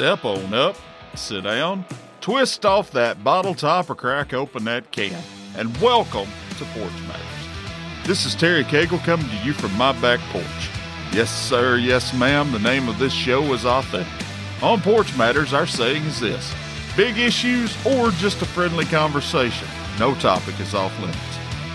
Step 0.00 0.24
on 0.24 0.54
up, 0.54 0.76
sit 1.14 1.44
down, 1.44 1.84
twist 2.22 2.64
off 2.64 2.90
that 2.92 3.22
bottle 3.22 3.54
top 3.54 3.90
or 3.90 3.94
crack 3.94 4.32
open 4.32 4.64
that 4.64 4.90
can, 4.92 5.22
and 5.58 5.76
welcome 5.76 6.26
to 6.56 6.64
Porch 6.72 6.90
Matters. 7.06 8.06
This 8.06 8.24
is 8.24 8.34
Terry 8.34 8.64
Cagle 8.64 9.04
coming 9.04 9.28
to 9.28 9.36
you 9.44 9.52
from 9.52 9.76
my 9.76 9.92
back 10.00 10.18
porch. 10.30 10.70
Yes, 11.12 11.30
sir, 11.30 11.76
yes, 11.76 12.14
ma'am, 12.14 12.50
the 12.50 12.58
name 12.60 12.88
of 12.88 12.98
this 12.98 13.12
show 13.12 13.42
is 13.52 13.66
Authentic. 13.66 14.08
On 14.62 14.80
Porch 14.80 15.14
Matters, 15.18 15.52
our 15.52 15.66
saying 15.66 16.02
is 16.04 16.18
this 16.18 16.54
big 16.96 17.18
issues 17.18 17.76
or 17.84 18.10
just 18.12 18.40
a 18.40 18.46
friendly 18.46 18.86
conversation. 18.86 19.68
No 19.98 20.14
topic 20.14 20.58
is 20.60 20.74
off 20.74 20.98
limits. 20.98 21.20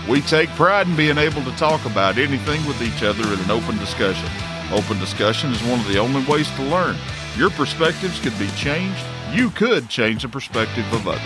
We 0.08 0.20
take 0.22 0.48
pride 0.56 0.88
in 0.88 0.96
being 0.96 1.18
able 1.18 1.44
to 1.44 1.56
talk 1.56 1.86
about 1.86 2.18
anything 2.18 2.66
with 2.66 2.82
each 2.82 3.04
other 3.04 3.22
in 3.22 3.38
an 3.38 3.52
open 3.52 3.78
discussion. 3.78 4.28
Open 4.72 4.98
discussion 4.98 5.52
is 5.52 5.62
one 5.62 5.78
of 5.78 5.86
the 5.86 5.98
only 5.98 6.24
ways 6.24 6.50
to 6.56 6.62
learn. 6.64 6.96
Your 7.36 7.50
perspectives 7.50 8.18
could 8.18 8.38
be 8.38 8.48
changed. 8.52 9.04
You 9.30 9.50
could 9.50 9.90
change 9.90 10.22
the 10.22 10.28
perspective 10.28 10.90
of 10.90 11.06
others. 11.06 11.20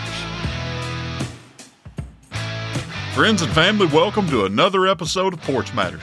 Friends 3.15 3.43
and 3.43 3.53
family, 3.53 3.87
welcome 3.87 4.27
to 4.27 4.45
another 4.45 4.89
episode 4.89 5.35
of 5.35 5.43
Porch 5.43 5.73
Matters. 5.73 6.03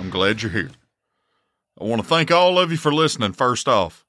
I'm 0.00 0.08
glad 0.08 0.40
you're 0.40 0.50
here. 0.50 0.70
I 1.78 1.84
want 1.84 2.00
to 2.00 2.08
thank 2.08 2.30
all 2.30 2.58
of 2.58 2.70
you 2.70 2.78
for 2.78 2.90
listening 2.90 3.34
first 3.34 3.68
off. 3.68 4.06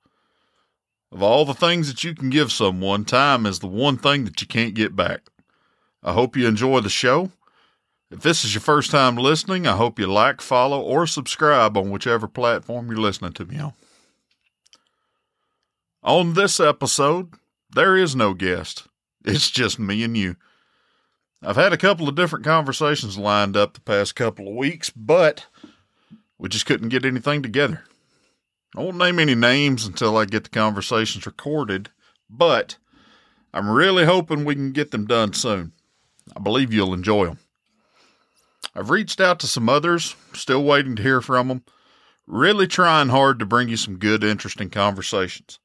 Of 1.12 1.22
all 1.22 1.44
the 1.44 1.54
things 1.54 1.90
that 1.90 2.06
you 2.06 2.16
can 2.16 2.30
give 2.30 2.50
someone, 2.50 3.04
time 3.04 3.46
is 3.46 3.60
the 3.60 3.68
one 3.68 3.98
thing 3.98 4.24
that 4.24 4.40
you 4.40 4.48
can't 4.48 4.74
get 4.74 4.96
back. 4.96 5.24
I 6.02 6.14
hope 6.14 6.38
you 6.38 6.48
enjoy 6.48 6.80
the 6.80 6.90
show. 6.90 7.32
If 8.10 8.22
this 8.22 8.46
is 8.46 8.54
your 8.54 8.62
first 8.62 8.90
time 8.90 9.18
listening, 9.18 9.68
I 9.68 9.76
hope 9.76 10.00
you 10.00 10.08
like, 10.08 10.40
follow, 10.40 10.80
or 10.80 11.06
subscribe 11.06 11.76
on 11.76 11.92
whichever 11.92 12.30
platform 12.30 12.88
you're 12.88 12.96
listening 12.96 13.34
to 13.34 13.44
me 13.44 13.60
on. 13.60 13.74
On 16.06 16.34
this 16.34 16.60
episode, 16.60 17.34
there 17.74 17.98
is 17.98 18.16
no 18.16 18.36
guest. 18.36 18.86
It's 19.24 19.50
just 19.50 19.80
me 19.80 20.04
and 20.04 20.16
you. 20.16 20.36
I've 21.42 21.56
had 21.56 21.74
a 21.74 21.78
couple 21.78 22.08
of 22.08 22.14
different 22.14 22.46
conversations 22.46 23.18
lined 23.18 23.58
up 23.58 23.74
the 23.74 23.82
past 23.82 24.16
couple 24.16 24.48
of 24.48 24.54
weeks, 24.54 24.92
but 24.92 25.48
we 26.38 26.48
just 26.48 26.68
couldn't 26.68 26.90
get 26.90 27.06
anything 27.06 27.42
together. 27.42 27.86
I 28.78 28.82
won't 28.82 28.98
name 28.98 29.18
any 29.18 29.34
names 29.34 29.88
until 29.88 30.16
I 30.16 30.26
get 30.26 30.44
the 30.44 30.52
conversations 30.52 31.26
recorded, 31.26 31.90
but 32.30 32.78
I'm 33.52 33.68
really 33.68 34.06
hoping 34.06 34.46
we 34.46 34.54
can 34.54 34.74
get 34.74 34.92
them 34.92 35.08
done 35.08 35.34
soon. 35.34 35.72
I 36.38 36.40
believe 36.40 36.72
you'll 36.72 36.94
enjoy 36.94 37.26
them. 37.26 37.40
I've 38.76 38.92
reached 38.92 39.20
out 39.20 39.40
to 39.40 39.48
some 39.48 39.70
others, 39.70 40.16
still 40.34 40.64
waiting 40.64 40.96
to 40.98 41.02
hear 41.02 41.22
from 41.22 41.48
them. 41.48 41.64
Really 42.28 42.68
trying 42.68 43.10
hard 43.10 43.40
to 43.40 43.46
bring 43.48 43.70
you 43.70 43.78
some 43.78 43.98
good, 43.98 44.24
interesting 44.24 44.70
conversations. 44.70 45.58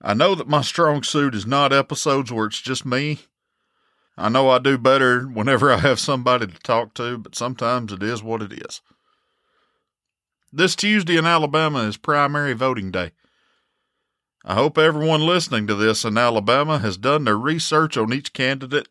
I 0.00 0.14
know 0.14 0.34
that 0.34 0.48
my 0.48 0.62
strong 0.62 1.02
suit 1.02 1.34
is 1.34 1.46
not 1.46 1.72
episodes 1.72 2.30
where 2.30 2.46
it's 2.46 2.60
just 2.60 2.86
me. 2.86 3.20
I 4.16 4.28
know 4.28 4.48
I 4.48 4.58
do 4.58 4.78
better 4.78 5.24
whenever 5.24 5.72
I 5.72 5.78
have 5.78 5.98
somebody 5.98 6.46
to 6.46 6.58
talk 6.60 6.94
to, 6.94 7.18
but 7.18 7.34
sometimes 7.34 7.92
it 7.92 8.02
is 8.02 8.22
what 8.22 8.42
it 8.42 8.52
is. 8.52 8.80
This 10.52 10.74
Tuesday 10.74 11.16
in 11.16 11.26
Alabama 11.26 11.80
is 11.80 11.96
primary 11.96 12.52
voting 12.52 12.90
day. 12.90 13.12
I 14.44 14.54
hope 14.54 14.78
everyone 14.78 15.26
listening 15.26 15.66
to 15.66 15.74
this 15.74 16.04
in 16.04 16.16
Alabama 16.16 16.78
has 16.78 16.96
done 16.96 17.24
their 17.24 17.36
research 17.36 17.96
on 17.96 18.12
each 18.12 18.32
candidate 18.32 18.88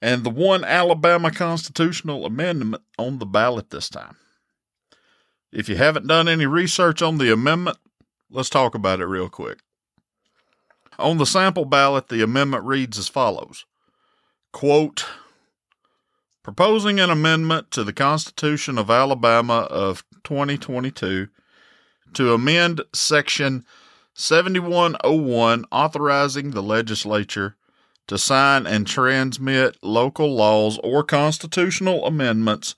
and 0.00 0.22
the 0.22 0.30
one 0.30 0.64
Alabama 0.64 1.30
constitutional 1.30 2.26
amendment 2.26 2.82
on 2.98 3.18
the 3.18 3.26
ballot 3.26 3.70
this 3.70 3.88
time. 3.88 4.16
If 5.50 5.68
you 5.68 5.76
haven't 5.76 6.06
done 6.06 6.28
any 6.28 6.46
research 6.46 7.02
on 7.02 7.18
the 7.18 7.32
amendment, 7.32 7.78
let's 8.30 8.50
talk 8.50 8.74
about 8.74 9.00
it 9.00 9.06
real 9.06 9.28
quick. 9.28 9.58
On 10.98 11.18
the 11.18 11.26
sample 11.26 11.64
ballot, 11.64 12.08
the 12.08 12.22
amendment 12.22 12.64
reads 12.64 12.98
as 12.98 13.08
follows 13.08 13.64
Quote, 14.52 15.04
proposing 16.42 16.98
an 17.00 17.10
amendment 17.10 17.70
to 17.72 17.84
the 17.84 17.92
Constitution 17.92 18.78
of 18.78 18.90
Alabama 18.90 19.66
of 19.70 20.04
2022 20.24 21.28
to 22.14 22.32
amend 22.32 22.80
Section 22.94 23.64
7101, 24.14 25.64
authorizing 25.70 26.52
the 26.52 26.62
legislature 26.62 27.56
to 28.06 28.16
sign 28.16 28.66
and 28.66 28.86
transmit 28.86 29.76
local 29.82 30.34
laws 30.34 30.78
or 30.82 31.02
constitutional 31.02 32.06
amendments 32.06 32.74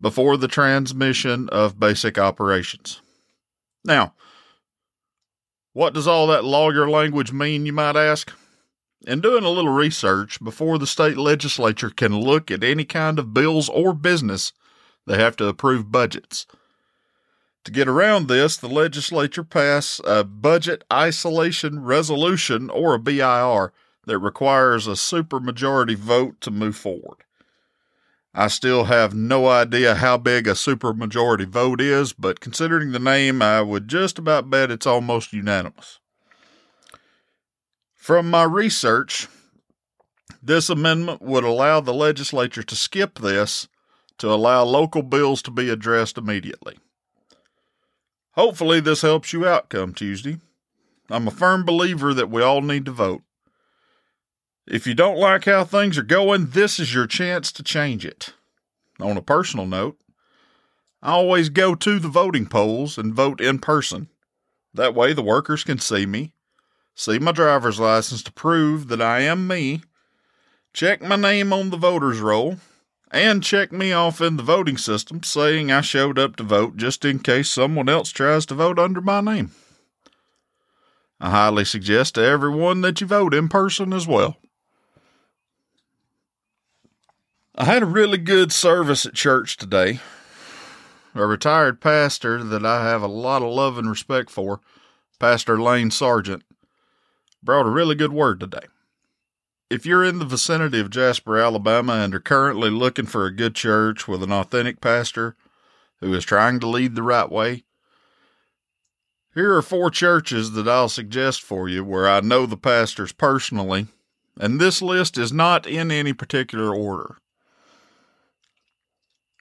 before 0.00 0.36
the 0.36 0.48
transmission 0.48 1.48
of 1.50 1.80
basic 1.80 2.18
operations. 2.18 3.00
Now, 3.84 4.14
what 5.72 5.94
does 5.94 6.06
all 6.06 6.26
that 6.28 6.44
lawyer 6.44 6.88
language 6.88 7.32
mean, 7.32 7.66
you 7.66 7.72
might 7.72 7.96
ask? 7.96 8.32
In 9.06 9.20
doing 9.20 9.44
a 9.44 9.50
little 9.50 9.72
research, 9.72 10.42
before 10.42 10.78
the 10.78 10.86
state 10.86 11.16
legislature 11.16 11.90
can 11.90 12.16
look 12.18 12.50
at 12.50 12.62
any 12.62 12.84
kind 12.84 13.18
of 13.18 13.34
bills 13.34 13.68
or 13.68 13.92
business, 13.92 14.52
they 15.06 15.16
have 15.16 15.36
to 15.36 15.46
approve 15.46 15.90
budgets. 15.90 16.46
To 17.64 17.72
get 17.72 17.88
around 17.88 18.28
this, 18.28 18.56
the 18.56 18.68
legislature 18.68 19.44
pass 19.44 20.00
a 20.04 20.24
budget 20.24 20.84
isolation 20.92 21.82
resolution 21.84 22.70
or 22.70 22.94
a 22.94 22.98
BIR 22.98 23.72
that 24.06 24.18
requires 24.18 24.86
a 24.86 24.92
supermajority 24.92 25.96
vote 25.96 26.40
to 26.40 26.50
move 26.50 26.76
forward. 26.76 27.18
I 28.34 28.48
still 28.48 28.84
have 28.84 29.14
no 29.14 29.46
idea 29.48 29.94
how 29.94 30.16
big 30.16 30.48
a 30.48 30.52
supermajority 30.52 31.46
vote 31.46 31.80
is, 31.80 32.14
but 32.14 32.40
considering 32.40 32.92
the 32.92 32.98
name, 32.98 33.42
I 33.42 33.60
would 33.60 33.88
just 33.88 34.18
about 34.18 34.48
bet 34.48 34.70
it's 34.70 34.86
almost 34.86 35.34
unanimous. 35.34 35.98
From 37.94 38.30
my 38.30 38.44
research, 38.44 39.28
this 40.42 40.70
amendment 40.70 41.20
would 41.20 41.44
allow 41.44 41.80
the 41.80 41.94
legislature 41.94 42.62
to 42.62 42.74
skip 42.74 43.18
this 43.18 43.68
to 44.18 44.30
allow 44.30 44.64
local 44.64 45.02
bills 45.02 45.42
to 45.42 45.50
be 45.50 45.68
addressed 45.68 46.16
immediately. 46.16 46.78
Hopefully, 48.32 48.80
this 48.80 49.02
helps 49.02 49.32
you 49.32 49.46
out 49.46 49.68
come 49.68 49.92
Tuesday. 49.92 50.38
I'm 51.10 51.28
a 51.28 51.32
firm 51.32 51.64
believer 51.64 52.14
that 52.14 52.30
we 52.30 52.42
all 52.42 52.62
need 52.62 52.86
to 52.86 52.92
vote. 52.92 53.22
If 54.66 54.86
you 54.86 54.94
don't 54.94 55.18
like 55.18 55.46
how 55.46 55.64
things 55.64 55.98
are 55.98 56.04
going, 56.04 56.46
this 56.46 56.78
is 56.78 56.94
your 56.94 57.06
chance 57.06 57.50
to 57.52 57.64
change 57.64 58.06
it. 58.06 58.32
On 59.00 59.16
a 59.16 59.22
personal 59.22 59.66
note, 59.66 59.98
I 61.02 61.10
always 61.12 61.48
go 61.48 61.74
to 61.74 61.98
the 61.98 62.08
voting 62.08 62.46
polls 62.46 62.96
and 62.96 63.12
vote 63.12 63.40
in 63.40 63.58
person. 63.58 64.08
That 64.72 64.94
way, 64.94 65.12
the 65.12 65.22
workers 65.22 65.64
can 65.64 65.78
see 65.78 66.06
me, 66.06 66.32
see 66.94 67.18
my 67.18 67.32
driver's 67.32 67.80
license 67.80 68.22
to 68.22 68.32
prove 68.32 68.86
that 68.88 69.02
I 69.02 69.20
am 69.20 69.48
me, 69.48 69.82
check 70.72 71.02
my 71.02 71.16
name 71.16 71.52
on 71.52 71.70
the 71.70 71.76
voter's 71.76 72.20
roll, 72.20 72.58
and 73.10 73.42
check 73.42 73.72
me 73.72 73.92
off 73.92 74.20
in 74.20 74.36
the 74.36 74.44
voting 74.44 74.76
system 74.76 75.24
saying 75.24 75.72
I 75.72 75.80
showed 75.80 76.20
up 76.20 76.36
to 76.36 76.44
vote 76.44 76.76
just 76.76 77.04
in 77.04 77.18
case 77.18 77.50
someone 77.50 77.88
else 77.88 78.10
tries 78.10 78.46
to 78.46 78.54
vote 78.54 78.78
under 78.78 79.00
my 79.00 79.20
name. 79.20 79.50
I 81.20 81.30
highly 81.30 81.64
suggest 81.64 82.14
to 82.14 82.22
everyone 82.22 82.80
that 82.82 83.00
you 83.00 83.08
vote 83.08 83.34
in 83.34 83.48
person 83.48 83.92
as 83.92 84.06
well. 84.06 84.36
I 87.54 87.66
had 87.66 87.82
a 87.82 87.86
really 87.86 88.16
good 88.16 88.50
service 88.50 89.04
at 89.04 89.12
church 89.12 89.58
today. 89.58 90.00
A 91.14 91.26
retired 91.26 91.82
pastor 91.82 92.42
that 92.42 92.64
I 92.64 92.88
have 92.88 93.02
a 93.02 93.06
lot 93.06 93.42
of 93.42 93.52
love 93.52 93.76
and 93.76 93.90
respect 93.90 94.30
for, 94.30 94.62
Pastor 95.18 95.60
Lane 95.60 95.90
Sargent, 95.90 96.44
brought 97.42 97.66
a 97.66 97.70
really 97.70 97.94
good 97.94 98.10
word 98.10 98.40
today. 98.40 98.68
If 99.68 99.84
you're 99.84 100.02
in 100.02 100.18
the 100.18 100.24
vicinity 100.24 100.80
of 100.80 100.88
Jasper, 100.88 101.36
Alabama, 101.36 101.92
and 101.92 102.14
are 102.14 102.20
currently 102.20 102.70
looking 102.70 103.04
for 103.04 103.26
a 103.26 103.34
good 103.34 103.54
church 103.54 104.08
with 104.08 104.22
an 104.22 104.32
authentic 104.32 104.80
pastor 104.80 105.36
who 106.00 106.14
is 106.14 106.24
trying 106.24 106.58
to 106.60 106.66
lead 106.66 106.94
the 106.94 107.02
right 107.02 107.30
way, 107.30 107.64
here 109.34 109.54
are 109.54 109.62
four 109.62 109.90
churches 109.90 110.52
that 110.52 110.66
I'll 110.66 110.88
suggest 110.88 111.42
for 111.42 111.68
you 111.68 111.84
where 111.84 112.08
I 112.08 112.20
know 112.20 112.46
the 112.46 112.56
pastors 112.56 113.12
personally, 113.12 113.88
and 114.40 114.58
this 114.58 114.80
list 114.80 115.18
is 115.18 115.34
not 115.34 115.66
in 115.66 115.90
any 115.90 116.14
particular 116.14 116.74
order. 116.74 117.18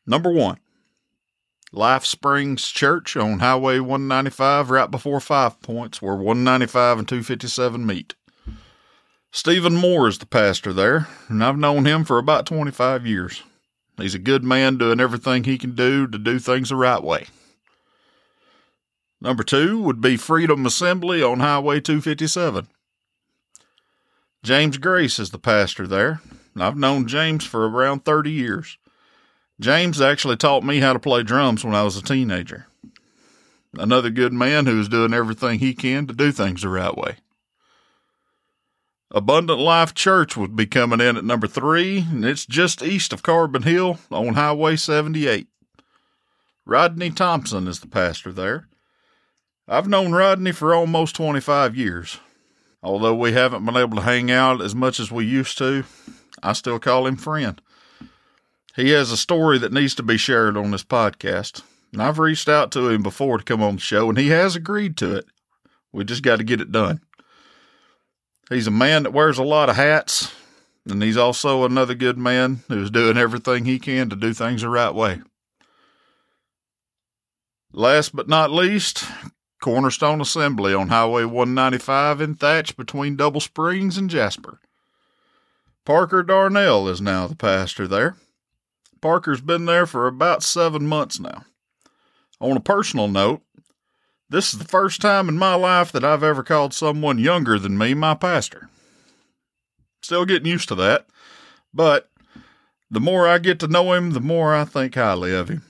Number 0.06 0.32
one, 0.32 0.58
Life 1.72 2.06
Springs 2.06 2.68
Church 2.68 3.16
on 3.16 3.40
Highway 3.40 3.80
195, 3.80 4.70
right 4.70 4.92
before 4.92 5.20
Five 5.20 5.62
Points, 5.62 6.02
where 6.02 6.16
195 6.16 7.00
and 7.00 7.08
257 7.08 7.86
meet. 7.86 8.16
Stephen 9.32 9.76
Moore 9.76 10.10
is 10.10 10.18
the 10.18 10.26
pastor 10.26 10.74
there, 10.74 11.08
and 11.30 11.42
I've 11.42 11.58
known 11.58 11.86
him 11.86 12.04
for 12.04 12.18
about 12.18 12.46
25 12.46 13.08
years. 13.08 13.44
He's 13.98 14.16
a 14.16 14.20
good 14.20 14.44
man 14.44 14.78
doing 14.78 15.00
everything 15.00 15.44
he 15.44 15.58
can 15.58 15.76
do 15.76 16.08
to 16.08 16.18
do 16.18 16.40
things 16.40 16.70
the 16.70 16.76
right 16.76 17.02
way. 17.02 17.28
Number 19.22 19.44
two 19.44 19.80
would 19.82 20.02
be 20.02 20.18
Freedom 20.18 20.66
Assembly 20.66 21.22
on 21.24 21.40
Highway 21.40 21.80
257. 21.80 22.68
James 24.44 24.78
Grace 24.80 25.20
is 25.20 25.30
the 25.30 25.38
pastor 25.38 25.86
there. 25.86 26.20
and 26.56 26.64
I've 26.64 26.76
known 26.76 27.08
James 27.08 27.46
for 27.46 27.70
around 27.70 28.04
30 28.04 28.32
years. 28.32 28.78
James 29.62 30.02
actually 30.02 30.38
taught 30.38 30.64
me 30.64 30.80
how 30.80 30.92
to 30.92 31.00
play 31.00 31.22
drums 31.22 31.64
when 31.64 31.76
I 31.76 31.84
was 31.84 31.96
a 31.96 32.02
teenager. 32.02 32.66
Another 33.78 34.10
good 34.10 34.34
man 34.34 34.66
who 34.66 34.80
is 34.80 34.90
doing 34.90 35.14
everything 35.14 35.60
he 35.60 35.76
can 35.76 36.08
to 36.08 36.14
do 36.14 36.32
things 36.32 36.64
the 36.64 36.70
right 36.70 36.98
way. 36.98 37.18
Abundant 39.12 39.60
Life 39.60 39.94
Church 39.94 40.36
would 40.36 40.56
be 40.56 40.66
coming 40.66 41.00
in 41.00 41.16
at 41.16 41.24
number 41.24 41.46
three, 41.46 42.00
and 42.00 42.26
it's 42.26 42.46
just 42.46 42.82
east 42.82 43.14
of 43.14 43.22
Carbon 43.22 43.62
Hill 43.62 44.00
on 44.10 44.34
Highway 44.34 44.78
78. 44.78 45.48
Rodney 46.66 47.12
Thompson 47.12 47.68
is 47.68 47.82
the 47.82 47.88
pastor 47.88 48.32
there. 48.32 48.68
I've 49.68 49.88
known 49.88 50.12
Rodney 50.12 50.54
for 50.54 50.74
almost 50.74 51.16
25 51.16 51.76
years. 51.76 52.20
Although 52.82 53.16
we 53.16 53.34
haven't 53.34 53.64
been 53.64 53.78
able 53.78 53.98
to 53.98 54.04
hang 54.04 54.32
out 54.32 54.60
as 54.60 54.74
much 54.74 55.00
as 55.00 55.12
we 55.12 55.26
used 55.26 55.58
to, 55.60 55.84
I 56.42 56.54
still 56.54 56.80
call 56.80 57.06
him 57.06 57.16
friend. 57.16 57.62
He 58.76 58.92
has 58.92 59.12
a 59.12 59.18
story 59.18 59.58
that 59.60 59.74
needs 59.74 59.96
to 59.96 60.04
be 60.04 60.18
shared 60.18 60.56
on 60.56 60.72
this 60.72 60.84
podcast. 60.84 61.62
And 61.92 62.02
I've 62.02 62.20
reached 62.20 62.48
out 62.48 62.72
to 62.72 62.88
him 62.88 63.04
before 63.04 63.38
to 63.38 63.44
come 63.44 63.62
on 63.62 63.76
the 63.76 63.82
show, 63.82 64.08
and 64.10 64.18
he 64.18 64.30
has 64.30 64.56
agreed 64.56 64.96
to 64.98 65.16
it. 65.16 65.26
We 65.92 66.06
just 66.06 66.24
got 66.24 66.38
to 66.38 66.44
get 66.44 66.62
it 66.62 66.72
done. 66.72 67.02
He's 68.50 68.68
a 68.68 68.72
man 68.72 69.04
that 69.04 69.14
wears 69.14 69.38
a 69.38 69.44
lot 69.44 69.70
of 69.70 69.76
hats, 69.76 70.34
and 70.90 71.04
he's 71.04 71.18
also 71.18 71.66
another 71.66 71.96
good 71.96 72.18
man 72.18 72.64
who's 72.70 72.90
doing 72.90 73.18
everything 73.18 73.66
he 73.66 73.78
can 73.78 74.10
to 74.10 74.16
do 74.16 74.34
things 74.34 74.62
the 74.62 74.70
right 74.70 74.94
way. 74.94 75.22
Last 77.74 78.16
but 78.16 78.28
not 78.28 78.52
least, 78.52 79.06
Cornerstone 79.62 80.20
Assembly 80.22 80.74
on 80.74 80.90
Highway 80.90 81.24
195 81.24 82.20
in 82.20 82.36
Thatch 82.36 82.76
between 82.76 83.16
Double 83.16 83.40
Springs 83.40 83.98
and 83.98 84.10
Jasper. 84.10 84.60
Parker 85.86 86.24
Darnell 86.24 86.88
is 86.90 87.02
now 87.02 87.28
the 87.28 87.36
pastor 87.36 87.88
there. 87.88 88.16
Parker's 89.02 89.42
been 89.42 89.66
there 89.66 89.86
for 89.86 90.08
about 90.08 90.44
seven 90.44 90.86
months 90.86 91.20
now. 91.20 91.44
On 92.40 92.56
a 92.56 92.62
personal 92.62 93.08
note, 93.08 93.42
this 94.30 94.54
is 94.54 94.60
the 94.60 94.66
first 94.66 95.02
time 95.02 95.28
in 95.28 95.38
my 95.38 95.56
life 95.56 95.92
that 95.92 96.04
I've 96.06 96.24
ever 96.24 96.44
called 96.44 96.74
someone 96.74 97.20
younger 97.20 97.60
than 97.60 97.78
me 97.78 97.94
my 97.94 98.14
pastor. 98.16 98.70
Still 100.02 100.26
getting 100.26 100.48
used 100.48 100.70
to 100.70 100.76
that, 100.76 101.08
but 101.74 102.10
the 102.90 103.00
more 103.00 103.28
I 103.28 103.40
get 103.40 103.60
to 103.60 103.68
know 103.68 103.94
him, 103.94 104.12
the 104.12 104.22
more 104.22 104.56
I 104.56 104.66
think 104.66 104.96
highly 104.96 105.34
of 105.34 105.50
him. 105.50 105.64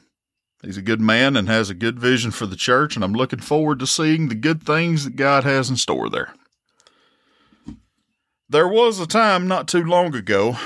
He's 0.62 0.78
a 0.78 0.84
good 0.84 1.02
man 1.02 1.36
and 1.36 1.50
has 1.50 1.70
a 1.70 1.76
good 1.76 2.00
vision 2.00 2.30
for 2.30 2.46
the 2.46 2.56
church, 2.56 2.96
and 2.96 3.04
I'm 3.04 3.14
looking 3.14 3.40
forward 3.40 3.80
to 3.80 3.88
seeing 3.88 4.28
the 4.28 4.36
good 4.36 4.64
things 4.64 5.06
that 5.06 5.16
God 5.16 5.44
has 5.44 5.70
in 5.70 5.76
store 5.76 6.10
there. 6.10 6.34
There 8.48 8.68
was 8.68 9.00
a 9.00 9.08
time 9.08 9.48
not 9.48 9.68
too 9.68 9.84
long 9.84 10.14
ago 10.14 10.58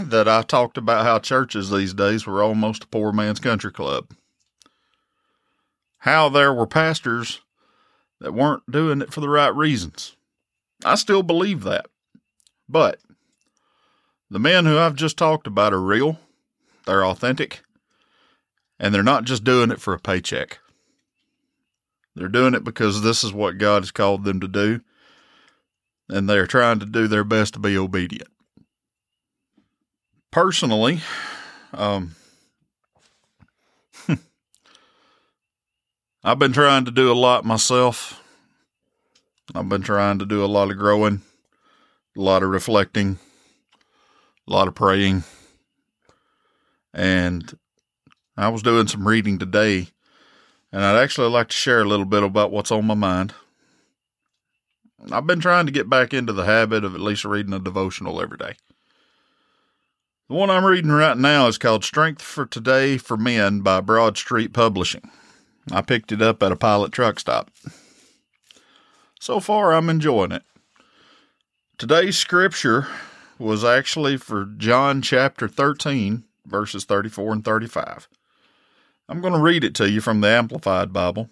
that 0.00 0.28
I 0.28 0.42
talked 0.42 0.78
about 0.78 1.04
how 1.04 1.18
churches 1.18 1.70
these 1.70 1.94
days 1.94 2.26
were 2.26 2.42
almost 2.42 2.84
a 2.84 2.88
poor 2.88 3.12
man's 3.12 3.40
country 3.40 3.72
club 3.72 4.12
how 6.02 6.28
there 6.28 6.52
were 6.52 6.66
pastors 6.66 7.42
that 8.20 8.34
weren't 8.34 8.68
doing 8.68 9.00
it 9.00 9.12
for 9.12 9.20
the 9.20 9.28
right 9.28 9.54
reasons. 9.54 10.16
I 10.84 10.96
still 10.96 11.22
believe 11.22 11.62
that. 11.62 11.86
But 12.68 12.98
the 14.28 14.40
men 14.40 14.66
who 14.66 14.78
I've 14.78 14.96
just 14.96 15.16
talked 15.16 15.46
about 15.46 15.72
are 15.72 15.80
real, 15.80 16.18
they're 16.86 17.06
authentic, 17.06 17.62
and 18.80 18.92
they're 18.92 19.04
not 19.04 19.22
just 19.22 19.44
doing 19.44 19.70
it 19.70 19.80
for 19.80 19.94
a 19.94 20.00
paycheck. 20.00 20.58
They're 22.16 22.26
doing 22.26 22.54
it 22.54 22.64
because 22.64 23.02
this 23.02 23.22
is 23.22 23.32
what 23.32 23.58
God 23.58 23.82
has 23.82 23.92
called 23.92 24.24
them 24.24 24.40
to 24.40 24.48
do, 24.48 24.80
and 26.08 26.28
they're 26.28 26.48
trying 26.48 26.80
to 26.80 26.86
do 26.86 27.06
their 27.06 27.22
best 27.22 27.54
to 27.54 27.60
be 27.60 27.78
obedient. 27.78 28.31
Personally, 30.32 31.02
um, 31.74 32.16
I've 36.24 36.38
been 36.38 36.54
trying 36.54 36.86
to 36.86 36.90
do 36.90 37.12
a 37.12 37.14
lot 37.14 37.44
myself. 37.44 38.22
I've 39.54 39.68
been 39.68 39.82
trying 39.82 40.18
to 40.20 40.24
do 40.24 40.42
a 40.42 40.46
lot 40.46 40.70
of 40.70 40.78
growing, 40.78 41.20
a 42.16 42.20
lot 42.20 42.42
of 42.42 42.48
reflecting, 42.48 43.18
a 44.48 44.50
lot 44.50 44.68
of 44.68 44.74
praying. 44.74 45.24
And 46.94 47.58
I 48.34 48.48
was 48.48 48.62
doing 48.62 48.88
some 48.88 49.06
reading 49.06 49.38
today, 49.38 49.88
and 50.72 50.82
I'd 50.82 51.02
actually 51.02 51.28
like 51.28 51.48
to 51.48 51.54
share 51.54 51.82
a 51.82 51.88
little 51.88 52.06
bit 52.06 52.22
about 52.22 52.50
what's 52.50 52.72
on 52.72 52.86
my 52.86 52.94
mind. 52.94 53.34
I've 55.10 55.26
been 55.26 55.40
trying 55.40 55.66
to 55.66 55.72
get 55.72 55.90
back 55.90 56.14
into 56.14 56.32
the 56.32 56.46
habit 56.46 56.84
of 56.84 56.94
at 56.94 57.02
least 57.02 57.26
reading 57.26 57.52
a 57.52 57.58
devotional 57.58 58.18
every 58.18 58.38
day. 58.38 58.54
The 60.32 60.38
one 60.38 60.48
I'm 60.48 60.64
reading 60.64 60.90
right 60.90 61.18
now 61.18 61.46
is 61.46 61.58
called 61.58 61.84
Strength 61.84 62.22
for 62.22 62.46
Today 62.46 62.96
for 62.96 63.18
Men 63.18 63.60
by 63.60 63.82
Broad 63.82 64.16
Street 64.16 64.54
Publishing. 64.54 65.10
I 65.70 65.82
picked 65.82 66.10
it 66.10 66.22
up 66.22 66.42
at 66.42 66.50
a 66.50 66.56
pilot 66.56 66.90
truck 66.90 67.20
stop. 67.20 67.50
So 69.20 69.40
far, 69.40 69.74
I'm 69.74 69.90
enjoying 69.90 70.32
it. 70.32 70.42
Today's 71.76 72.16
scripture 72.16 72.88
was 73.38 73.62
actually 73.62 74.16
for 74.16 74.46
John 74.46 75.02
chapter 75.02 75.48
13, 75.48 76.24
verses 76.46 76.86
34 76.86 77.32
and 77.34 77.44
35. 77.44 78.08
I'm 79.10 79.20
going 79.20 79.34
to 79.34 79.38
read 79.38 79.64
it 79.64 79.74
to 79.74 79.90
you 79.90 80.00
from 80.00 80.22
the 80.22 80.28
Amplified 80.28 80.94
Bible. 80.94 81.28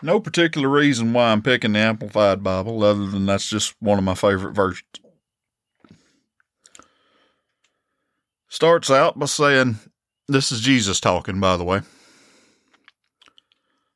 No 0.00 0.20
particular 0.20 0.70
reason 0.70 1.12
why 1.12 1.32
I'm 1.32 1.42
picking 1.42 1.74
the 1.74 1.80
Amplified 1.80 2.42
Bible, 2.42 2.82
other 2.82 3.08
than 3.08 3.26
that's 3.26 3.50
just 3.50 3.74
one 3.78 3.98
of 3.98 4.04
my 4.04 4.14
favorite 4.14 4.54
versions. 4.54 4.88
Starts 8.48 8.90
out 8.90 9.18
by 9.18 9.26
saying, 9.26 9.78
This 10.26 10.50
is 10.50 10.60
Jesus 10.60 11.00
talking, 11.00 11.38
by 11.38 11.56
the 11.56 11.64
way. 11.64 11.82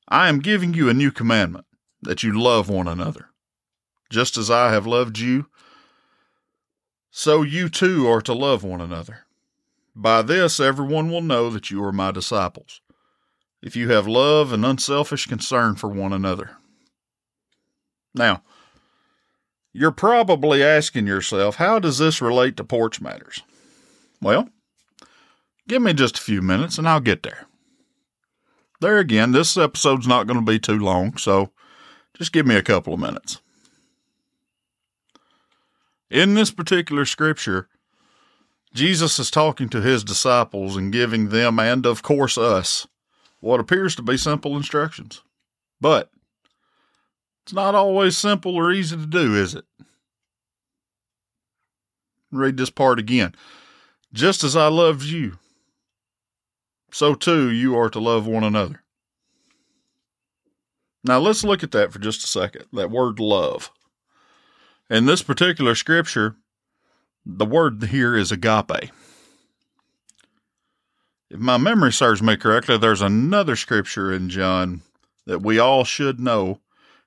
I 0.08 0.28
am 0.28 0.40
giving 0.40 0.74
you 0.74 0.88
a 0.88 0.94
new 0.94 1.10
commandment 1.10 1.64
that 2.02 2.22
you 2.22 2.38
love 2.38 2.68
one 2.68 2.86
another. 2.86 3.30
Just 4.10 4.36
as 4.36 4.50
I 4.50 4.72
have 4.72 4.86
loved 4.86 5.18
you, 5.18 5.46
so 7.10 7.42
you 7.42 7.68
too 7.68 8.06
are 8.08 8.20
to 8.22 8.34
love 8.34 8.62
one 8.62 8.80
another. 8.80 9.26
By 9.94 10.22
this, 10.22 10.60
everyone 10.60 11.10
will 11.10 11.22
know 11.22 11.50
that 11.50 11.70
you 11.70 11.82
are 11.84 11.92
my 11.92 12.10
disciples, 12.10 12.80
if 13.62 13.74
you 13.74 13.90
have 13.90 14.06
love 14.06 14.52
and 14.52 14.64
unselfish 14.66 15.26
concern 15.26 15.76
for 15.76 15.88
one 15.88 16.12
another. 16.12 16.56
Now, 18.14 18.42
you're 19.72 19.92
probably 19.92 20.62
asking 20.62 21.06
yourself, 21.06 21.56
how 21.56 21.78
does 21.78 21.96
this 21.98 22.20
relate 22.20 22.56
to 22.58 22.64
porch 22.64 23.00
matters? 23.00 23.42
Well, 24.22 24.48
give 25.68 25.82
me 25.82 25.92
just 25.92 26.16
a 26.16 26.22
few 26.22 26.40
minutes 26.40 26.78
and 26.78 26.88
I'll 26.88 27.00
get 27.00 27.22
there 27.22 27.46
there 28.82 28.98
again, 28.98 29.32
this 29.32 29.56
episode's 29.56 30.06
not 30.06 30.26
going 30.26 30.38
to 30.38 30.44
be 30.44 30.58
too 30.58 30.78
long, 30.78 31.16
so 31.16 31.50
just 32.14 32.32
give 32.32 32.46
me 32.46 32.56
a 32.56 32.62
couple 32.62 32.92
of 32.92 33.00
minutes. 33.00 33.40
In 36.10 36.34
this 36.34 36.50
particular 36.50 37.06
scripture, 37.06 37.68
Jesus 38.74 39.18
is 39.18 39.30
talking 39.30 39.70
to 39.70 39.80
his 39.80 40.04
disciples 40.04 40.76
and 40.76 40.92
giving 40.92 41.30
them, 41.30 41.58
and 41.58 41.86
of 41.86 42.02
course 42.02 42.36
us, 42.36 42.86
what 43.40 43.60
appears 43.60 43.96
to 43.96 44.02
be 44.02 44.18
simple 44.18 44.56
instructions. 44.56 45.22
But 45.80 46.10
it's 47.44 47.52
not 47.52 47.74
always 47.74 48.18
simple 48.18 48.54
or 48.54 48.72
easy 48.72 48.96
to 48.96 49.06
do, 49.06 49.34
is 49.34 49.54
it? 49.54 49.64
Read 52.30 52.56
this 52.56 52.70
part 52.70 52.98
again. 52.98 53.34
Just 54.12 54.44
as 54.44 54.56
I 54.56 54.68
loved 54.68 55.04
you, 55.04 55.38
so 56.90 57.14
too 57.14 57.50
you 57.50 57.76
are 57.76 57.88
to 57.90 57.98
love 57.98 58.26
one 58.26 58.44
another. 58.44 58.82
Now 61.04 61.18
let's 61.18 61.44
look 61.44 61.62
at 61.62 61.70
that 61.72 61.92
for 61.92 61.98
just 61.98 62.22
a 62.24 62.28
second. 62.28 62.66
That 62.72 62.90
word 62.90 63.18
love. 63.18 63.70
In 64.90 65.06
this 65.06 65.22
particular 65.22 65.74
scripture, 65.74 66.36
the 67.24 67.46
word 67.46 67.82
here 67.84 68.16
is 68.16 68.30
agape. 68.30 68.90
If 71.30 71.38
my 71.38 71.56
memory 71.56 71.92
serves 71.92 72.22
me 72.22 72.36
correctly, 72.36 72.76
there's 72.76 73.00
another 73.00 73.56
scripture 73.56 74.12
in 74.12 74.28
John 74.28 74.82
that 75.24 75.40
we 75.40 75.58
all 75.58 75.84
should 75.84 76.20
know 76.20 76.60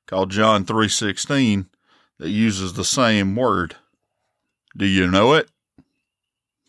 called 0.07 0.31
John 0.31 0.65
3:16 0.65 1.67
that 2.17 2.29
uses 2.29 2.73
the 2.73 2.83
same 2.83 3.35
word. 3.35 3.75
Do 4.75 4.85
you 4.85 5.09
know 5.09 5.33
it? 5.33 5.49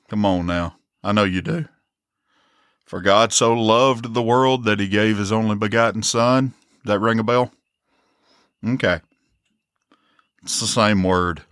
Come 0.08 0.24
on 0.24 0.46
now. 0.46 0.76
I 1.02 1.12
know 1.12 1.24
you 1.24 1.42
do. 1.42 1.66
For 2.84 3.00
God 3.00 3.32
so 3.32 3.52
loved 3.52 4.14
the 4.14 4.22
world 4.22 4.64
that 4.64 4.78
he 4.78 4.86
gave 4.86 5.18
his 5.18 5.32
only 5.32 5.56
begotten 5.56 6.02
Son. 6.02 6.54
That 6.84 7.00
ring 7.00 7.18
a 7.18 7.24
bell? 7.24 7.52
Okay. 8.64 9.00
It's 10.42 10.60
the 10.60 10.66
same 10.66 11.02
word. 11.02 11.42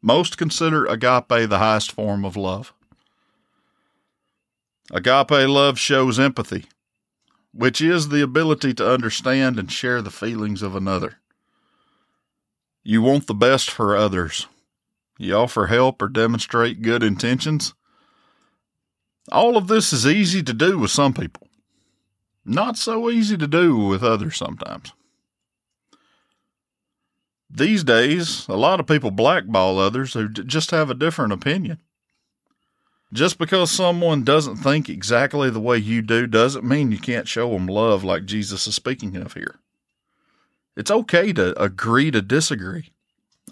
Most 0.00 0.38
consider 0.38 0.86
agape 0.86 1.48
the 1.48 1.58
highest 1.58 1.90
form 1.90 2.24
of 2.24 2.36
love. 2.36 2.72
Agape 4.92 5.48
love 5.48 5.78
shows 5.78 6.20
empathy, 6.20 6.66
which 7.52 7.80
is 7.80 8.08
the 8.08 8.22
ability 8.22 8.74
to 8.74 8.88
understand 8.88 9.58
and 9.58 9.70
share 9.70 10.02
the 10.02 10.10
feelings 10.10 10.62
of 10.62 10.76
another. 10.76 11.16
You 12.84 13.02
want 13.02 13.26
the 13.26 13.34
best 13.34 13.70
for 13.70 13.96
others. 13.96 14.46
You 15.18 15.36
offer 15.36 15.66
help 15.66 16.02
or 16.02 16.08
demonstrate 16.08 16.82
good 16.82 17.02
intentions 17.02 17.74
all 19.30 19.56
of 19.56 19.68
this 19.68 19.92
is 19.92 20.06
easy 20.06 20.42
to 20.42 20.52
do 20.52 20.78
with 20.78 20.90
some 20.90 21.12
people, 21.12 21.48
not 22.44 22.76
so 22.76 23.08
easy 23.10 23.36
to 23.36 23.46
do 23.46 23.76
with 23.76 24.02
others 24.02 24.36
sometimes. 24.36 24.92
These 27.48 27.84
days, 27.84 28.48
a 28.48 28.56
lot 28.56 28.80
of 28.80 28.86
people 28.86 29.10
blackball 29.10 29.78
others 29.78 30.14
who 30.14 30.28
just 30.28 30.70
have 30.70 30.90
a 30.90 30.94
different 30.94 31.32
opinion. 31.32 31.78
Just 33.12 33.36
because 33.36 33.70
someone 33.70 34.24
doesn't 34.24 34.56
think 34.56 34.88
exactly 34.88 35.50
the 35.50 35.60
way 35.60 35.76
you 35.76 36.00
do 36.00 36.26
doesn't 36.26 36.64
mean 36.64 36.90
you 36.90 36.98
can't 36.98 37.28
show 37.28 37.50
them 37.50 37.66
love 37.66 38.02
like 38.02 38.24
Jesus 38.24 38.66
is 38.66 38.74
speaking 38.74 39.16
of 39.16 39.34
here. 39.34 39.56
It's 40.76 40.90
okay 40.90 41.34
to 41.34 41.62
agree 41.62 42.10
to 42.10 42.22
disagree. 42.22 42.92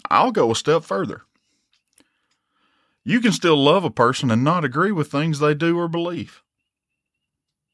I'll 0.09 0.31
go 0.31 0.49
a 0.49 0.55
step 0.55 0.83
further. 0.83 1.21
You 3.03 3.19
can 3.19 3.31
still 3.31 3.57
love 3.57 3.83
a 3.83 3.89
person 3.89 4.29
and 4.29 4.43
not 4.43 4.63
agree 4.63 4.91
with 4.91 5.11
things 5.11 5.39
they 5.39 5.53
do 5.53 5.77
or 5.77 5.87
believe. 5.87 6.43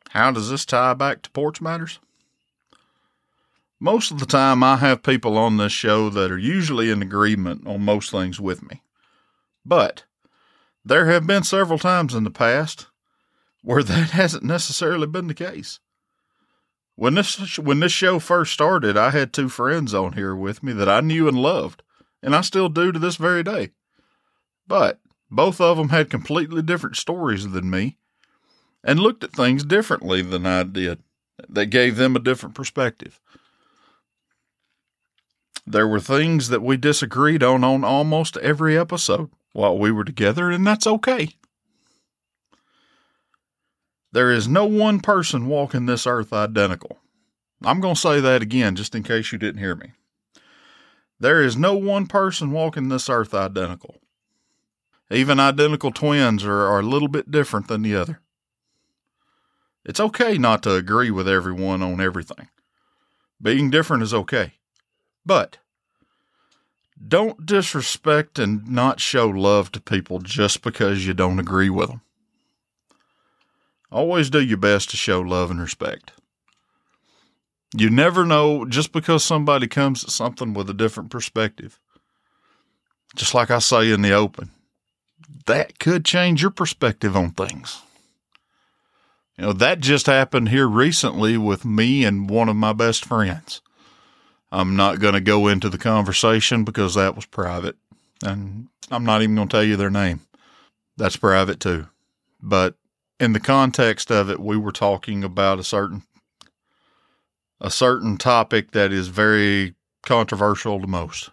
How 0.10 0.32
does 0.32 0.50
this 0.50 0.66
tie 0.66 0.94
back 0.94 1.22
to 1.24 1.32
porch 1.32 1.60
matters? 1.62 2.00
Most 3.80 4.12
of 4.12 4.20
the 4.20 4.26
time, 4.26 4.64
I 4.64 4.78
have 4.78 5.04
people 5.04 5.38
on 5.38 5.58
this 5.58 5.72
show 5.72 6.10
that 6.10 6.32
are 6.32 6.38
usually 6.38 6.90
in 6.90 7.02
agreement 7.02 7.68
on 7.68 7.82
most 7.82 8.10
things 8.10 8.40
with 8.40 8.68
me. 8.68 8.82
But 9.66 10.06
there 10.84 11.08
have 11.08 11.28
been 11.28 11.44
several 11.44 11.78
times 11.78 12.16
in 12.16 12.24
the 12.24 12.32
past 12.32 12.88
where 13.62 13.84
that 13.84 14.12
hasn't 14.12 14.44
necessarily 14.44 15.08
been 15.08 15.28
the 15.28 15.34
case. 15.34 15.80
When 16.96 17.14
this 17.14 17.60
when 17.60 17.80
this 17.80 17.92
show 17.92 18.18
first 18.18 18.54
started, 18.54 18.98
I 18.98 19.12
had 19.12 19.32
two 19.32 19.50
friends 19.50 19.94
on 19.94 20.14
here 20.14 20.36
with 20.36 20.64
me 20.64 20.74
that 20.74 20.90
I 20.90 21.02
knew 21.02 21.28
and 21.28 21.38
loved, 21.38 21.84
and 22.24 22.36
I 22.36 22.42
still 22.42 22.70
do 22.70 22.92
to 22.92 22.98
this 22.98 23.18
very 23.18 23.44
day. 23.44 23.70
But 24.68 25.00
both 25.30 25.60
of 25.60 25.78
them 25.78 25.90
had 25.90 26.10
completely 26.10 26.62
different 26.62 26.96
stories 26.96 27.48
than 27.50 27.70
me 27.70 27.98
and 28.84 29.00
looked 29.00 29.24
at 29.24 29.34
things 29.34 29.64
differently 29.64 30.22
than 30.22 30.46
I 30.46 30.64
did. 30.64 31.00
That 31.50 31.68
gave 31.68 31.98
them 31.98 32.16
a 32.16 32.20
different 32.20 32.56
perspective. 32.56 33.20
There 35.66 35.88
were 35.88 36.00
things 36.00 36.50
that 36.50 36.64
we 36.64 36.78
disagreed 36.78 37.44
on 37.44 37.64
on 37.64 37.84
almost 37.84 38.38
every 38.38 38.78
episode 38.78 39.30
while 39.52 39.78
we 39.78 39.92
were 39.92 40.06
together, 40.06 40.50
and 40.50 40.66
that's 40.66 40.88
okay. 40.88 41.30
There 44.14 44.32
is 44.32 44.48
no 44.48 44.66
one 44.66 45.02
person 45.02 45.48
walking 45.48 45.86
this 45.86 46.08
earth 46.08 46.32
identical. 46.32 46.98
I'm 47.64 47.82
going 47.82 47.96
to 47.96 48.02
say 48.02 48.20
that 48.22 48.42
again 48.42 48.76
just 48.76 48.96
in 48.96 49.04
case 49.04 49.32
you 49.32 49.38
didn't 49.38 49.60
hear 49.60 49.76
me. 49.76 49.92
There 51.20 51.42
is 51.42 51.58
no 51.58 51.76
one 51.76 52.08
person 52.08 52.52
walking 52.52 52.90
this 52.90 53.10
earth 53.10 53.34
identical. 53.34 53.98
Even 55.10 55.40
identical 55.40 55.92
twins 55.92 56.44
are, 56.44 56.68
are 56.68 56.80
a 56.80 56.84
little 56.84 57.08
bit 57.08 57.32
different 57.32 57.68
than 57.68 57.82
the 57.82 57.96
other. 57.96 58.20
It's 59.86 60.00
okay 60.02 60.38
not 60.38 60.64
to 60.64 60.76
agree 60.76 61.12
with 61.12 61.30
everyone 61.30 61.82
on 61.82 62.02
everything. 62.02 62.50
Being 63.42 63.70
different 63.70 64.04
is 64.04 64.14
okay. 64.14 64.54
But 65.26 65.58
don't 67.06 67.46
disrespect 67.46 68.38
and 68.38 68.68
not 68.68 69.00
show 69.00 69.30
love 69.30 69.72
to 69.74 69.80
people 69.80 70.20
just 70.20 70.62
because 70.62 71.06
you 71.08 71.14
don't 71.14 71.40
agree 71.40 71.70
with 71.70 71.90
them. 71.90 72.02
Always 73.92 74.30
do 74.30 74.42
your 74.42 74.58
best 74.58 74.90
to 74.90 74.98
show 74.98 75.22
love 75.22 75.50
and 75.50 75.62
respect. 75.62 76.12
You 77.76 77.90
never 77.90 78.26
know 78.26 78.66
just 78.66 78.92
because 78.92 79.24
somebody 79.24 79.68
comes 79.68 80.04
at 80.04 80.10
something 80.10 80.54
with 80.54 80.70
a 80.70 80.74
different 80.74 81.12
perspective. 81.12 81.80
Just 83.16 83.34
like 83.34 83.52
I 83.52 83.60
say 83.60 83.92
in 83.92 84.02
the 84.02 84.12
open, 84.12 84.52
that 85.46 85.80
could 85.80 86.06
change 86.06 86.42
your 86.42 86.52
perspective 86.52 87.16
on 87.16 87.32
things. 87.32 87.82
You 89.38 89.46
know, 89.46 89.54
that 89.54 89.80
just 89.80 90.08
happened 90.08 90.50
here 90.50 90.68
recently 90.68 91.38
with 91.38 91.64
me 91.64 92.04
and 92.04 92.30
one 92.30 92.50
of 92.50 92.56
my 92.56 92.74
best 92.74 93.06
friends. 93.06 93.62
I'm 94.52 94.76
not 94.76 95.00
going 95.00 95.14
to 95.14 95.22
go 95.22 95.48
into 95.48 95.70
the 95.70 95.78
conversation 95.78 96.64
because 96.64 96.96
that 96.96 97.16
was 97.16 97.26
private. 97.26 97.76
And 98.24 98.70
I'm 98.90 99.06
not 99.06 99.22
even 99.22 99.36
going 99.36 99.48
to 99.48 99.52
tell 99.52 99.64
you 99.64 99.76
their 99.76 99.90
name. 99.90 100.22
That's 100.96 101.18
private 101.18 101.60
too. 101.60 101.88
But 102.42 102.76
in 103.20 103.34
the 103.34 103.40
context 103.40 104.12
of 104.12 104.30
it, 104.30 104.40
we 104.40 104.58
were 104.58 104.72
talking 104.72 105.24
about 105.24 105.60
a 105.60 105.64
certain 105.64 106.04
a 107.60 107.72
certain 107.72 108.18
topic 108.18 108.72
that 108.72 108.92
is 108.92 109.08
very 109.08 109.74
controversial 110.04 110.80
to 110.80 110.88
most. 110.88 111.32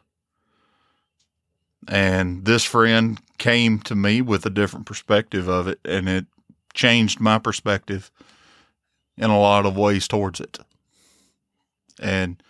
And 1.87 2.47
this 2.47 2.65
friend 2.65 3.21
came 3.45 3.79
to 3.79 3.95
me 3.95 4.23
with 4.23 4.47
a 4.47 4.51
different 4.51 4.87
perspective 4.87 5.49
of 5.49 5.69
it, 5.69 5.79
and 5.85 6.09
it 6.09 6.25
changed 6.73 7.21
my 7.21 7.39
perspective 7.39 8.11
in 9.19 9.29
a 9.29 9.39
lot 9.39 9.67
of 9.67 9.77
ways 9.77 10.09
towards 10.09 10.41
it. 10.41 10.59
And 12.01 12.43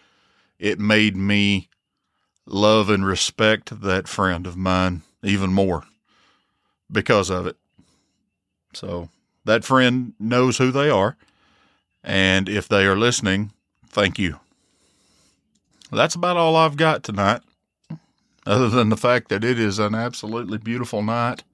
it 0.57 0.79
made 0.79 1.17
me 1.17 1.69
love 2.47 2.91
and 2.91 3.05
respect 3.05 3.81
that 3.81 4.07
friend 4.07 4.47
of 4.47 4.57
mine 4.57 5.03
even 5.25 5.53
more 5.53 5.83
because 6.89 7.29
of 7.29 7.49
it. 7.49 7.57
So 8.73 9.09
that 9.45 9.65
friend 9.65 10.13
knows 10.21 10.59
who 10.59 10.71
they 10.71 10.91
are. 10.91 11.17
And 12.05 12.49
if 12.49 12.69
they 12.69 12.87
are 12.87 12.97
listening, 12.97 13.51
thank 13.89 14.17
you. 14.17 14.39
That's 15.91 16.15
about 16.15 16.37
all 16.37 16.55
I've 16.55 16.77
got 16.77 17.03
tonight, 17.03 17.43
other 18.47 18.69
than 18.69 18.89
the 18.89 18.97
fact 18.97 19.29
that 19.29 19.45
it 19.45 19.59
is 19.59 19.79
an 19.79 19.95
absolutely 19.95 20.59
beautiful 20.59 21.03
night. 21.03 21.45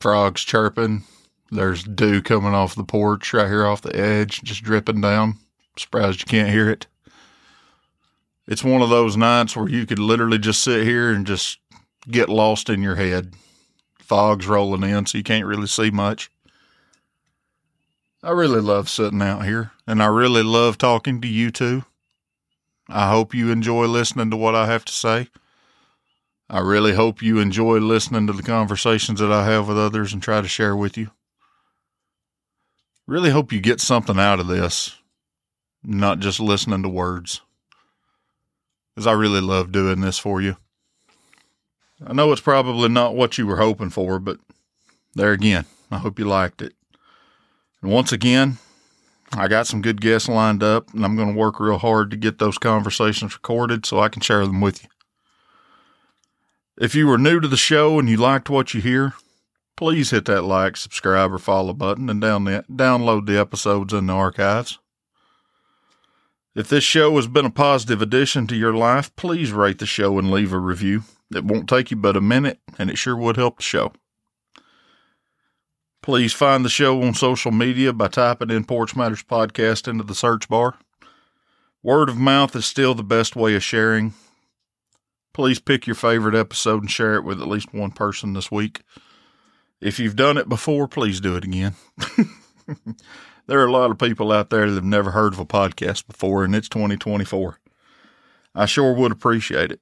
Frogs 0.00 0.42
chirping. 0.42 1.04
There's 1.50 1.82
dew 1.82 2.22
coming 2.22 2.54
off 2.54 2.74
the 2.74 2.84
porch 2.84 3.32
right 3.32 3.48
here 3.48 3.66
off 3.66 3.82
the 3.82 3.96
edge, 3.96 4.42
just 4.42 4.62
dripping 4.62 5.00
down. 5.00 5.38
Surprised 5.76 6.20
you 6.20 6.26
can't 6.26 6.50
hear 6.50 6.68
it. 6.70 6.86
It's 8.46 8.64
one 8.64 8.82
of 8.82 8.90
those 8.90 9.16
nights 9.16 9.56
where 9.56 9.68
you 9.68 9.86
could 9.86 9.98
literally 9.98 10.38
just 10.38 10.62
sit 10.62 10.84
here 10.84 11.10
and 11.10 11.26
just 11.26 11.58
get 12.10 12.28
lost 12.28 12.70
in 12.70 12.82
your 12.82 12.96
head. 12.96 13.34
Fog's 13.98 14.46
rolling 14.46 14.88
in, 14.88 15.06
so 15.06 15.18
you 15.18 15.24
can't 15.24 15.46
really 15.46 15.66
see 15.66 15.90
much. 15.90 16.30
I 18.22 18.30
really 18.30 18.60
love 18.60 18.88
sitting 18.88 19.22
out 19.22 19.44
here, 19.44 19.72
and 19.86 20.02
I 20.02 20.06
really 20.06 20.42
love 20.42 20.78
talking 20.78 21.20
to 21.20 21.28
you 21.28 21.50
too. 21.50 21.84
I 22.88 23.10
hope 23.10 23.34
you 23.34 23.50
enjoy 23.50 23.86
listening 23.86 24.30
to 24.30 24.36
what 24.36 24.54
I 24.54 24.66
have 24.66 24.84
to 24.86 24.92
say. 24.92 25.28
I 26.50 26.60
really 26.60 26.94
hope 26.94 27.20
you 27.20 27.38
enjoy 27.38 27.78
listening 27.78 28.26
to 28.26 28.32
the 28.32 28.42
conversations 28.42 29.20
that 29.20 29.30
I 29.30 29.44
have 29.44 29.68
with 29.68 29.76
others 29.76 30.14
and 30.14 30.22
try 30.22 30.40
to 30.40 30.48
share 30.48 30.74
with 30.74 30.96
you. 30.96 31.10
Really 33.06 33.30
hope 33.30 33.52
you 33.52 33.60
get 33.60 33.80
something 33.80 34.18
out 34.18 34.40
of 34.40 34.46
this, 34.46 34.96
not 35.82 36.20
just 36.20 36.40
listening 36.40 36.82
to 36.82 36.88
words. 36.88 37.42
Because 38.94 39.06
I 39.06 39.12
really 39.12 39.42
love 39.42 39.72
doing 39.72 40.00
this 40.00 40.18
for 40.18 40.40
you. 40.40 40.56
I 42.06 42.14
know 42.14 42.32
it's 42.32 42.40
probably 42.40 42.88
not 42.88 43.14
what 43.14 43.36
you 43.36 43.46
were 43.46 43.58
hoping 43.58 43.90
for, 43.90 44.18
but 44.18 44.38
there 45.14 45.32
again, 45.32 45.66
I 45.90 45.98
hope 45.98 46.18
you 46.18 46.24
liked 46.24 46.62
it. 46.62 46.74
And 47.82 47.90
once 47.90 48.10
again, 48.10 48.58
I 49.32 49.48
got 49.48 49.66
some 49.66 49.82
good 49.82 50.00
guests 50.00 50.28
lined 50.28 50.62
up, 50.62 50.92
and 50.94 51.04
I'm 51.04 51.16
going 51.16 51.32
to 51.34 51.38
work 51.38 51.60
real 51.60 51.78
hard 51.78 52.10
to 52.10 52.16
get 52.16 52.38
those 52.38 52.56
conversations 52.56 53.34
recorded 53.34 53.84
so 53.84 54.00
I 54.00 54.08
can 54.08 54.22
share 54.22 54.46
them 54.46 54.60
with 54.60 54.82
you. 54.82 54.88
If 56.80 56.94
you 56.94 57.08
were 57.08 57.18
new 57.18 57.40
to 57.40 57.48
the 57.48 57.56
show 57.56 57.98
and 57.98 58.08
you 58.08 58.16
liked 58.16 58.48
what 58.48 58.72
you 58.72 58.80
hear, 58.80 59.14
please 59.76 60.10
hit 60.10 60.26
that 60.26 60.44
like, 60.44 60.76
subscribe, 60.76 61.32
or 61.32 61.38
follow 61.38 61.72
button 61.72 62.08
and 62.08 62.20
down 62.20 62.44
the, 62.44 62.64
download 62.70 63.26
the 63.26 63.36
episodes 63.36 63.92
in 63.92 64.06
the 64.06 64.12
archives. 64.12 64.78
If 66.54 66.68
this 66.68 66.84
show 66.84 67.16
has 67.16 67.26
been 67.26 67.46
a 67.46 67.50
positive 67.50 68.00
addition 68.00 68.46
to 68.46 68.56
your 68.56 68.74
life, 68.74 69.14
please 69.16 69.50
rate 69.50 69.80
the 69.80 69.86
show 69.86 70.20
and 70.20 70.30
leave 70.30 70.52
a 70.52 70.58
review. 70.58 71.02
It 71.34 71.44
won't 71.44 71.68
take 71.68 71.90
you 71.90 71.96
but 71.96 72.16
a 72.16 72.20
minute, 72.20 72.60
and 72.78 72.90
it 72.90 72.98
sure 72.98 73.16
would 73.16 73.36
help 73.36 73.56
the 73.56 73.62
show. 73.64 73.92
Please 76.00 76.32
find 76.32 76.64
the 76.64 76.70
show 76.70 77.02
on 77.02 77.14
social 77.14 77.50
media 77.50 77.92
by 77.92 78.06
typing 78.06 78.50
in 78.50 78.64
Porch 78.64 78.94
Matters 78.94 79.24
Podcast 79.24 79.88
into 79.88 80.04
the 80.04 80.14
search 80.14 80.48
bar. 80.48 80.76
Word 81.82 82.08
of 82.08 82.16
mouth 82.16 82.54
is 82.54 82.66
still 82.66 82.94
the 82.94 83.02
best 83.02 83.34
way 83.34 83.56
of 83.56 83.64
sharing. 83.64 84.14
Please 85.38 85.60
pick 85.60 85.86
your 85.86 85.94
favorite 85.94 86.34
episode 86.34 86.82
and 86.82 86.90
share 86.90 87.14
it 87.14 87.22
with 87.22 87.40
at 87.40 87.46
least 87.46 87.72
one 87.72 87.92
person 87.92 88.32
this 88.32 88.50
week. 88.50 88.82
If 89.80 90.00
you've 90.00 90.16
done 90.16 90.36
it 90.36 90.48
before, 90.48 90.88
please 90.88 91.20
do 91.20 91.36
it 91.36 91.44
again. 91.44 91.76
there 93.46 93.60
are 93.60 93.66
a 93.66 93.70
lot 93.70 93.92
of 93.92 93.98
people 93.98 94.32
out 94.32 94.50
there 94.50 94.68
that 94.68 94.74
have 94.74 94.82
never 94.82 95.12
heard 95.12 95.34
of 95.34 95.38
a 95.38 95.46
podcast 95.46 96.08
before, 96.08 96.42
and 96.42 96.56
it's 96.56 96.68
2024. 96.68 97.60
I 98.52 98.66
sure 98.66 98.92
would 98.92 99.12
appreciate 99.12 99.70
it. 99.70 99.80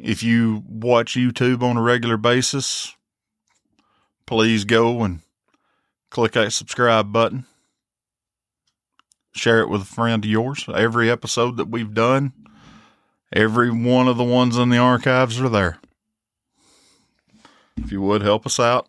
If 0.00 0.24
you 0.24 0.64
watch 0.68 1.14
YouTube 1.14 1.62
on 1.62 1.76
a 1.76 1.82
regular 1.82 2.16
basis, 2.16 2.96
please 4.26 4.64
go 4.64 5.04
and 5.04 5.20
click 6.10 6.32
that 6.32 6.52
subscribe 6.52 7.12
button. 7.12 7.46
Share 9.32 9.60
it 9.60 9.68
with 9.68 9.82
a 9.82 9.84
friend 9.84 10.24
of 10.24 10.28
yours. 10.28 10.68
Every 10.74 11.08
episode 11.08 11.56
that 11.58 11.68
we've 11.68 11.94
done, 11.94 12.32
every 13.36 13.70
one 13.70 14.08
of 14.08 14.16
the 14.16 14.24
ones 14.24 14.56
in 14.56 14.70
the 14.70 14.78
archives 14.78 15.38
are 15.40 15.48
there. 15.48 15.78
If 17.76 17.92
you 17.92 18.00
would 18.00 18.22
help 18.22 18.46
us 18.46 18.58
out, 18.58 18.88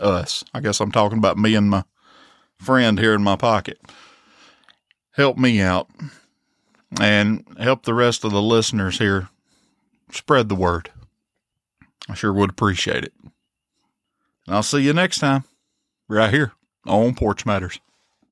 us. 0.00 0.44
I 0.52 0.60
guess 0.60 0.80
I'm 0.80 0.92
talking 0.92 1.18
about 1.18 1.38
me 1.38 1.54
and 1.54 1.70
my 1.70 1.84
friend 2.58 2.98
here 2.98 3.14
in 3.14 3.22
my 3.22 3.36
pocket. 3.36 3.78
Help 5.12 5.38
me 5.38 5.60
out. 5.60 5.88
and 7.00 7.44
help 7.58 7.82
the 7.82 7.94
rest 7.94 8.24
of 8.24 8.32
the 8.32 8.42
listeners 8.42 8.98
here 8.98 9.28
spread 10.12 10.48
the 10.48 10.54
word. 10.54 10.90
I 12.08 12.14
sure 12.14 12.32
would 12.32 12.50
appreciate 12.50 13.04
it. 13.04 13.12
And 14.46 14.54
I'll 14.54 14.62
see 14.62 14.80
you 14.80 14.92
next 14.92 15.18
time, 15.18 15.44
right 16.08 16.32
here 16.32 16.52
on 16.86 17.14
Porch 17.14 17.44
Matters. 17.44 17.80